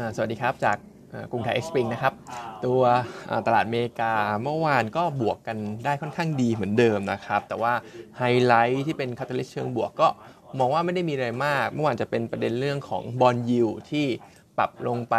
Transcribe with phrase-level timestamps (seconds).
[0.00, 0.78] อ่าสวัสดีครับ จาก
[1.12, 2.14] อ่ากรุงไทย XSpring นะครับ
[2.66, 2.82] ตัว
[3.30, 7.72] อ่าตลาดอเมริกาเมื่อวานก็บวกกันได้ค่อนข้างดีเหมือนเดิมนะครับ แต่ว่า
[8.18, 10.08] ไฮไลท์ที่เป็น catalyst เชิงบวกก็
[10.58, 14.06] มองว่าไม่ได้มีอะไรมาก เมื่อวานจะเป็นประเด็นเรื่องของ bond yield ที่
[14.58, 15.16] ปรับลงไป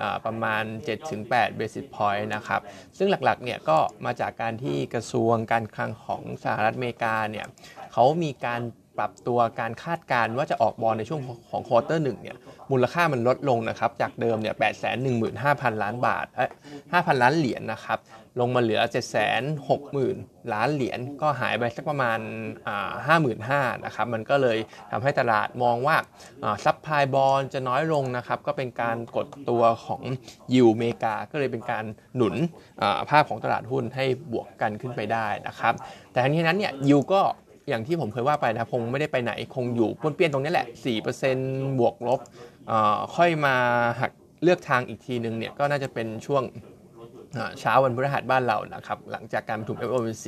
[0.00, 0.64] อ่าประมาณ
[1.10, 2.60] 7-8 basis point นะครับ
[2.98, 7.46] ซึ่งหลักๆ เนี่ยก็มาจากการที่กระทรวงการคลังของสหรัฐอเมริกาเนี่ย
[7.92, 8.60] เขามีการ
[8.98, 11.20] ปรับตัวการคาดการณ์ว่าจะออกบอลในช่วง
[11.50, 12.36] ของ quarter หนึ่งเนี่ย
[12.70, 14.54] มูลค่ามันลดลงนะครับ จากเดิมเนี่ย
[15.18, 16.50] 815,000ล้านบาทเอ้ย
[16.82, 17.98] 5,000ล้านเหรียญนะครับ
[18.40, 18.80] ลงมาเหลือ
[19.66, 22.18] 760,000ล้านเหรียญก็หายไปสักประมาณ
[22.68, 24.58] อ่า55,000นะครับ มันก็เลย
[24.90, 25.96] ทำให้ตลาดมองว่า
[26.64, 30.02] supply bond จะน้อยลงนะครับ ก็เป็นการกดตัวของ
[30.54, 31.84] ยิวเมกา ก็เลยเป็นการ
[32.16, 32.34] หนุน
[32.82, 35.74] อ่าภาพของตลาดหุ้นให้บวกกันขึ้นไปได้นะครับ
[36.12, 37.22] แต่ทั้งนี้นั้นเนี่ยยิวก็
[37.68, 40.66] อย่างที่ผมเคยว่าไปนะคงไม่ได้ไปไหนคงอยู่ป้วนเปี้ยนตรงนี้แหละ
[41.22, 42.20] 4%บวกลบ
[42.68, 43.54] เอ่อค่อยมา
[44.00, 46.44] หักเลือกทางอีกทีนึงเนี่ยก็น่าจะเป็นช่วง
[47.60, 50.26] เช้าวันพฤหัสบ้านเรานะครับ หลังจากการประชุม FOMC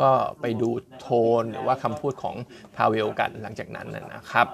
[0.00, 0.08] ก็
[0.40, 0.68] ไปดู
[1.00, 1.08] โท
[1.40, 2.34] นหรือว่าคำพูดของ
[2.76, 4.46] พาเวลกันหลังจากนั้นนะครับ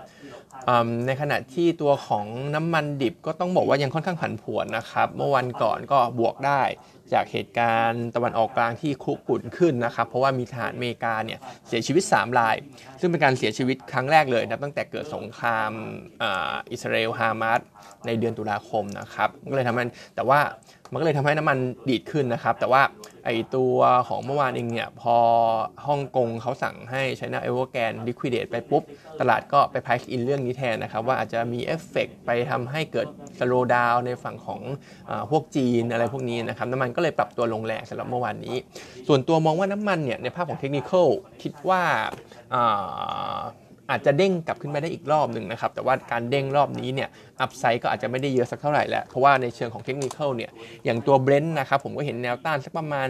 [1.06, 6.62] ในขณะที่ตัวของน้ำมันดิบก็ต้องบอกว่ายังค่อนข้างผันผวนนะครับ เมื่อวันก่อนก็บวกได้
[7.12, 12.56] จากเหตุการณ์ตะวันออกกลางที่คุกกุ่นขึ้นนะครับ เพราะว่ามีทหารอเมริกาเนี่ยเสียชีวิต 3 ราย
[13.00, 15.70] ซึ่งเป็นการเสียชีวิตครั้งแรกเลยนะตั้งแต่เกิดสงคราม
[16.22, 16.24] อ,
[16.72, 17.60] อิสราเอลฮามาส
[18.06, 20.40] ในเดือนตุลาคมนะครับก็เลยทำให้แต่ว่า
[20.90, 21.58] มันก็เลยทำให้น้ำมัน
[21.88, 22.82] ดีดขึ้นนะครับ แต่ว่า
[23.24, 23.76] ไอตัว
[24.08, 25.16] ของเมื่อวานเองเนี่ยพอ
[25.86, 28.82] ฮ่องกงเขาสั่งให้ China Evergrande liquidate ไปปุ๊บ
[29.20, 34.60] ตลาดก็ไป price in เรื่องนี้แทนนะครับ ว่าอาจจะมีเอฟเฟกไปทำให้เกิด slow down ในฝั่งของ
[35.08, 38.56] อพวกจีนอะไรพวกนี้นะครับ น้ำมันก็เลยปรับตัวลงแรงสำหรับเมื่อวานนี้
[39.08, 40.92] ส่วนตัวมองว่าน้ำมันเนี่ยในภาพของเทคนิค
[41.42, 41.82] คิดว่า
[43.90, 47.08] อาจจะเด้งกลับขึ้นมาได้อีกรอบหนึ่งนะครับ แต่ว่าการเด้งรอบนี้เนี่ย
[47.40, 50.50] upside ก็อาจจะไม่ได้เยอะสักเท่าไหร่แล้ว เพราะว่าในเชิงของเทคนิคเนี่ย
[50.84, 53.08] อย่างตัว Brent นะครับผมก็เห็นแนวต้านสักประมาณ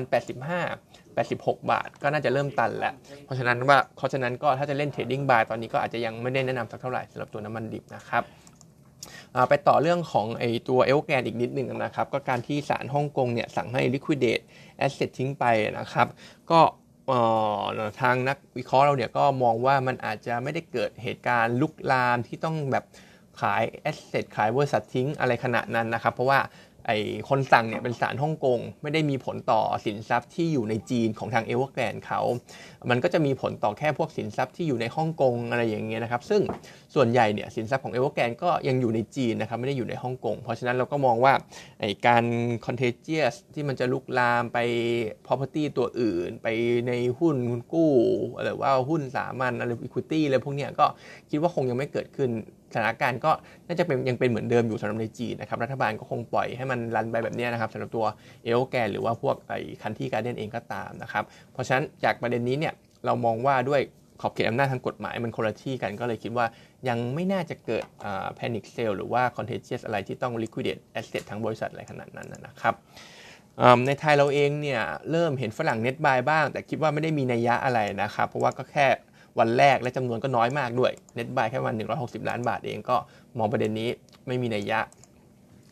[0.60, 2.94] 85 86 บาท ก็น่าจะเริ่มตันแล้ว
[3.24, 8.24] เพราะฉะนั้นว่าเพราะฉะนั้นก็ถ้าจะเล่น trading buy ตอนนี้ก็อาจจะยังไม่ได้แนะนำสักเท่าไหร่สำหรับตัวน้ำมันดิบนะครับ
[9.48, 14.42] ไปต่อเรื่องของไอตัวเอลแกนอีกนิดหนึ่งนะครับ ก็การที่ศาลฮ่องกงเนี่ยสั่งให้ liquidate
[14.84, 15.44] asset ทิ้งไป
[15.78, 16.06] นะครับ
[16.50, 16.60] ก็
[18.00, 22.84] ทางนักวิเคราะห์เราเนี่ยก็มองว่ามันอาจจะไม่ได้เกิดเหตุการณ์ลุกลามที่ต้องแบบ
[23.40, 26.38] ขาย asset ขายบริษัททิ้งอะไรขนาดนั้นนะครับ เพราะว่า
[26.86, 26.98] ไอ้
[27.28, 32.20] คนสั่งเนี่ยเป็นศาลฮ่องกงไม่ได้มีผลต่อสินทรัพย์ที่อยู่ในจีนของทางเอเวอร์แกรนเขา
[32.90, 36.42] มันก็จะมีผลต่อแค่พวกสินทรัพย์ที่อยู่ในฮ่องกงอะไรอย่างเงี้ยนะครับ ซึ่ง
[36.94, 41.32] ส่วนใหญ่เนี่ยสินทรัพย์ของเอเวอร์แกรนก็ยังอยู่ในจีนนะครับไม่ได้อยู่ในฮ่องกง เพราะฉะนั้นเราก็มองว่า
[41.80, 42.24] ไอ้การ
[42.66, 44.58] contagious ที่มันจะลุกลามไป
[45.26, 46.48] property ตัวอื่น ไป
[46.88, 47.36] ในหุ้น
[47.72, 47.92] กู้
[48.44, 50.86] หรือว่าหุ้นสามัญอะไร equity อะไรพวกเนี้ยก็
[51.30, 52.30] คิดว่าคงยังไม่เกิดขึ้น
[52.74, 53.32] สถานการณ์ก็
[53.66, 58.06] น่าจะเป็นยังเป็นเหมือนเดิมอยู่สำหรับในจีนนะครับรัฐบาลก็คงปล่อยให้มันรันไปแบบนี้นะครับสำหรับตัว
[58.44, 62.74] เอลแกนหรือว่าพวกไอ้คันที่การเดนเองก็ตามนะครับเพราะฉะนั้นจากประเด็นนี้เนี่ย
[63.04, 63.82] เรามองว่าด้วย
[64.20, 66.46] ขอบเขตอำนาจทางกฎหมายมันคนละที่กันก็เลยคิดว่า
[66.88, 72.74] ยังไม่น่าจะเกิดอ่า panic sale หรือว่า contagious อะไรที่ต้อง liquidate asset ทั้งบริษัทอะไรขนาดนั้นนะครับ
[73.86, 78.86] ในไทยเราเองเนี่ยเริ่มเห็นฝรั่งเน็ตบายบ้าง แต่คิดว่าไม่ได้มีนัยยะอะไรนะครับ เพราะว่าก็แค่
[79.38, 82.96] วันแรกและจำนวนก็น้อยมากด้วยเน็ตบายแค่วัน 160 ล้านบาทเองก็
[83.38, 83.88] มองประเด็นนี้
[84.26, 84.80] ไม่มีนัยยะ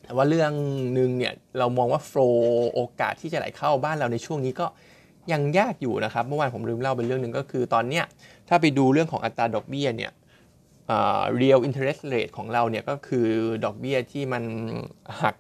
[0.03, 0.53] แต่ว่าเรื่อง
[0.95, 2.21] หนึ่งเนี่ยเรามองว่าโฟล
[2.75, 4.67] โอกาสที่จะไหลเข้าบ้านเราในช่วงนี้ก็
[5.33, 8.05] ยังยากอยู่นะครับ เมื่อวานผมลืมเล่าเป็นเรื่องหนึ่งก็คือตอนเนี้ย
[8.49, 10.13] ถ้าไปดูเรื่องของอัตราดอกเบี้ยเนี่ย
[10.91, 13.29] อ่า real interest rate ของเราเนี่ยก็คือ
[13.65, 14.43] ดอกเบี้ยที่มัน
[15.23, 15.35] หัก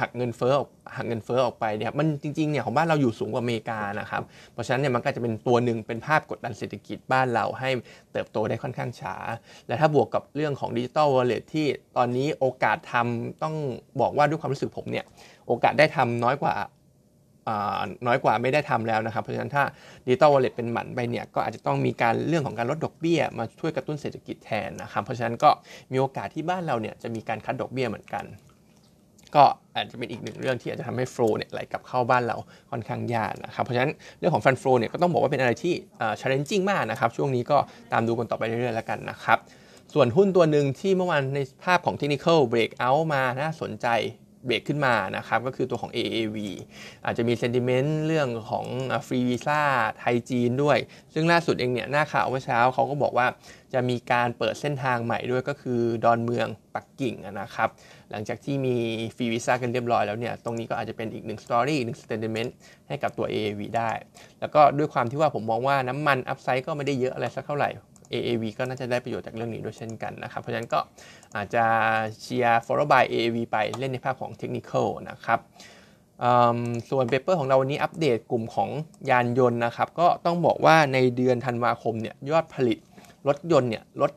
[0.00, 7.70] หักเงินเฟ้อออกหักเงินเฟ้อออกไปเนี่ยมันจริงๆเนี่ยของบ้านเราอยู่สูงกว่าอเมริกานะครับเพราะฉะนั้นเนี่ยมันก็จะเป็นตัวหนึ่งเป็นภาพกดดันเศรษฐกิจบ้านเราให้
[8.12, 9.16] เติบโตได้ค่อนข้างช้า
[9.66, 13.54] และถ้าบวกกับเรื่องของดิจิ t a ลวอลเล็ตที่ตอนนี้โอกาสทำต้อง
[14.00, 15.04] บอกว่าด้วยความรู้สึกผมเนี่ย
[15.48, 16.54] โอกาสได้ทำน้อยกว่า
[18.06, 19.64] น้อยกว่าไม่ได้ทำแล้วนะครับ เพราะฉะนั้นถ้า
[20.06, 25.50] ดิจิ t a ลวอลเล็ตเป็นหมันไปเนี่ย ก็อาจจะต้องมีการเรื่องของการลดดอกเบี้ย มาช่วยกระตุ้นเศรษฐกิจแทนนะครับ เพราะฉะนั้นก็
[25.92, 28.24] มีโอกาสที่บ้านเราเนี่ยจะมีการ cut ดอกเบี้ยเหมือนกัน
[29.36, 29.44] ก็
[29.76, 32.36] อาจจะเป็นอีกหนึ่งเรื่องที่อาจจะทำให้ flow เนี่ยไหลกลับเข้าบ้านเรา
[32.70, 37.58] ค่อนข้างยากนะครับ เพราะฉะนั้นเรื่องของ fund flow เนี่ยก็ต้องบอกว่าเป็นอะไรที่ชา challenging มากนะครับ ช่วงนี้ก็
[37.92, 39.38] ตามดูกันต่อไปเรื่อยๆแล้วกันนะครับ
[39.94, 43.86] ส่วนหุ้นตัวหนึ่งที่เมื่อวานในภาพของ technical breakout มาน่าสนใจ
[44.46, 46.36] เบรกขึ้นมานะครับ ก็คือตัวของ AAV
[47.04, 48.66] อาจจะมี sentiment เรื่องของ
[49.06, 49.60] ฟรีวีซ่า
[49.98, 50.78] ไทยจีนด้วย
[51.14, 53.26] ซึ่งล่าสุดเองเนี่ย หน้าข่าวเมื่อเช้าเขาก็บอกว่า
[53.74, 57.68] จะมีการเปิดเส้นทางใหม่ด้วยก็คือดอนเมืองปักกิ่งนะครับ
[58.10, 58.76] หลังจากที่มี
[59.16, 62.54] ฟรีวีซ่ากันเรียบร้อยแล้วเนี่ย ตรงนี้ก็อาจจะเป็นอีกหนึ่ง story อีกหนึ่ง sentiment
[62.88, 63.90] ให้กับตัว AAV ได้
[64.40, 67.70] แล้วก็ด้วยความที่ว่าผมมองว่าน้ำมัน upside ก็ไม่ได้เยอะอะไรสักเท่าไหร่
[68.12, 70.80] AAV ก็น่าจะได้ประโยชน์จากเรื่องนี้ด้วยเช่นกันนะครับ เพราะฉะนั้นก็
[71.36, 71.64] อาจจะ
[72.20, 74.72] เชียร์ follow by AAV ไปเล่นในภาพของเทคนิค
[75.10, 75.40] นะครับ
[76.90, 78.70] ส่วนเปเปอร์ของเราวันนี้อัปเดตกลุ่มของ
[79.10, 82.78] ยานยนต์นะครับ ก็ต้องบอกว่าในเดือนธันวาคมเนี่ยยอดผลิต
[83.28, 84.12] รถยนต์เนี่ยลด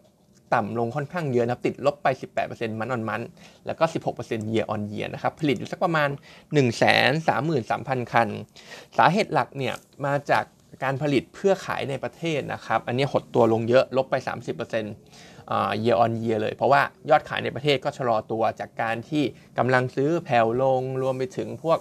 [0.53, 2.07] ต่ำลงค่อนข้างเยอะนะครับ ติดลบไป
[2.43, 3.21] 18%มันออนมัน
[3.65, 3.83] แล้วก็
[4.19, 6.09] 16% year on year นะครับ ผลิตอยู่สักประมาณ
[7.09, 8.27] 133,000 คัน
[8.97, 9.75] สาเหตุหลักเนี่ย
[10.05, 10.43] มาจาก
[10.83, 19.23] การผลิตเพื่อขายในประเทศนะครับ อันนี้หดตัวลงเยอะลบไป 30% year on year เลย เพราะว่ายอดขายในประเทศก็ชะลอตัวจากการที่
[19.57, 21.79] กำลังซื้อแผ่วลงรวมไปถึงพวก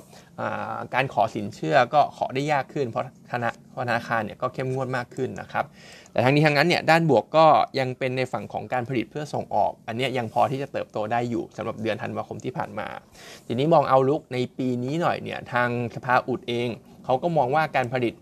[0.95, 3.51] การขอสินเชื่อก็ขอได้ยากขึ้น เพราะธนา
[3.89, 5.65] ธนาคารเนี่ยก็เข้มงวดมากขึ้นนะครับ
[6.13, 7.47] แต่ทั้งนี้ทั้งนั้นเนี่ยด้านบวกก็
[7.79, 12.89] ยังเป็นในฝั่งของการผลิตเพื่อส่งออก อันนี้ยังพอที่จะเติบโตได้อยู่สำหรับเดือนธันวาคมที่ผ่านมา
[13.47, 16.69] ทีนี้มองเอาลุกในปีนี้หน่อยเนี่ยทางสภาอุดเอง
[17.05, 18.15] เขาก็มองว่าการผลิต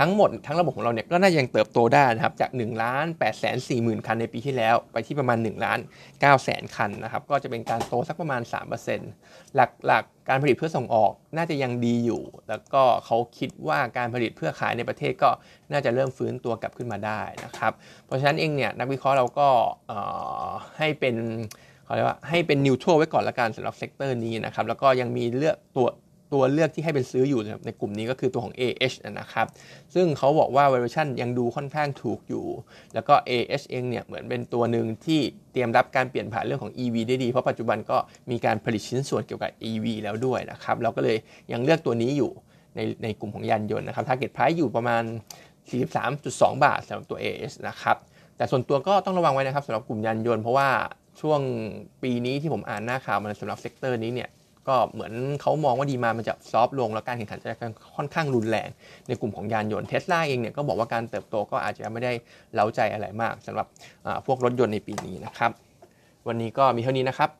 [0.00, 5.78] ทั้งหมดทั้งระบบของเราเนี่ยก็น่ายังเติบโตได้นะครับจาก1ล้าน8แสน4หมื่นคันในปีที่แล้ว ไปที่ประมาณ1ล้าน
[6.10, 8.42] 9แสนคันนะครับก็จะเป็นการโตสักประมาณ
[8.98, 9.60] 3%ห
[9.90, 15.30] ลักๆการผลิตเพื่อส่งออกน่าจะยังดีอยู่ แล้วก็เขาคิดว่าการผลิตเพื่อขายในประเทศก็
[15.72, 17.72] น่าจะเริ่มฟื้นตัวกลับขึ้นมาได้นะครับ
[18.06, 19.48] เพราะฉะนั้นเองเนี่ยนักวิเคราะห์เราก็
[20.78, 21.16] ให้เป็น
[21.84, 25.88] เขาเรียกว่าให้เป็น neutral ไว้ก่อนละกันสำหรับ sector นี้นะครับแล้วก็ยังมีเลือกตัว
[26.32, 29.46] ตัวเลือกที่ให้เป็นซื้ออยู่ในกลุ่มนี้ก็คือตัวของ AH นะครับ
[29.94, 32.46] ซึ่งเขาบอกว่า valuation ยังดูค่อนข้างถูกอยู่
[32.94, 35.20] แล้วก็ AH เองเนี่ยเหมือนเป็นตัวหนึ่งที่
[35.52, 37.96] เตรียมรับการเปลี่ยนผ่านเรื่องของ EV ได้ดี เพราะปัจจุบันก็
[38.30, 41.16] มีการผลิตชิ้นส่วนเกี่ยวกับ EV แล้วด้วยนะครับ เราก็เลย
[41.52, 42.30] ยังเลือกตัวนี้อยู่
[42.76, 45.02] ในในกลุ่มของยานยนต์นะครับ target price อยู่ประมาณ
[45.78, 47.96] 43.2 บาทสำหรับตัว AH นะครับ
[48.36, 50.68] แต่ส่วนตัวก็ต้องระวังไว้นะครับสำหรับกลุ่มยานยนต์เพราะว่า
[51.20, 51.40] ช่วง
[52.02, 54.28] ปีนี้ที่ผมอ่านหน้าข่าวมันสำหรับ sector นี้เนี่ย
[54.68, 55.12] ก็เหมือน
[55.42, 57.58] เขามองว่า demand มันจะ soft ลง แล้วการแข่งขันจะ
[57.96, 58.68] ค่อนข้างรุนแรง
[59.08, 62.12] ในกลุ่มของยานยนต์เทสลาเองเนี่ยก็บอกว่าการเติบโตก็อาจจะไม่ได้
[62.54, 63.66] เล้าใจอะไรมากสำหรับ
[64.26, 65.50] พวกรถยนต์ในปีนี้นะครับ
[66.28, 67.30] วันนี้ก็มีเท่านี้นะครับ